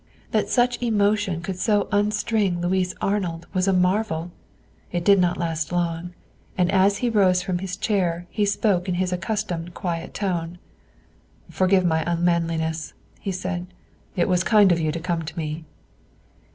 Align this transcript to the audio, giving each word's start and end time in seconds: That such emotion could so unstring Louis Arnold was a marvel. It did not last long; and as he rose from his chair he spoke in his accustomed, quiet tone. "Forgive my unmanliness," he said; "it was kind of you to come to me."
That 0.31 0.49
such 0.49 0.81
emotion 0.81 1.41
could 1.43 1.59
so 1.59 1.87
unstring 1.91 2.59
Louis 2.59 2.91
Arnold 3.01 3.45
was 3.53 3.67
a 3.67 3.71
marvel. 3.71 4.31
It 4.91 5.05
did 5.05 5.19
not 5.19 5.37
last 5.37 5.71
long; 5.71 6.15
and 6.57 6.71
as 6.71 6.97
he 7.05 7.09
rose 7.11 7.43
from 7.43 7.59
his 7.59 7.77
chair 7.77 8.25
he 8.31 8.43
spoke 8.43 8.89
in 8.89 8.95
his 8.95 9.13
accustomed, 9.13 9.75
quiet 9.75 10.15
tone. 10.15 10.57
"Forgive 11.51 11.85
my 11.85 12.01
unmanliness," 12.11 12.95
he 13.19 13.31
said; 13.31 13.67
"it 14.15 14.27
was 14.27 14.43
kind 14.43 14.71
of 14.71 14.79
you 14.79 14.91
to 14.91 14.99
come 14.99 15.21
to 15.21 15.37
me." 15.37 15.65